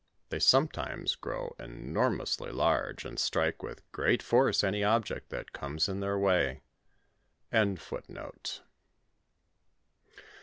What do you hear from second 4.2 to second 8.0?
force any object that comes in theur way.— F. 2